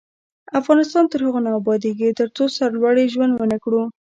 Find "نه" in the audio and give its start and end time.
1.45-1.51